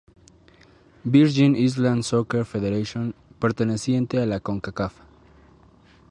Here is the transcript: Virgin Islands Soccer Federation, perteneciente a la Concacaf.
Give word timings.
Virgin 1.03 1.55
Islands 1.55 2.07
Soccer 2.07 2.43
Federation, 2.45 3.13
perteneciente 3.37 4.17
a 4.19 4.25
la 4.25 4.39
Concacaf. 4.39 4.95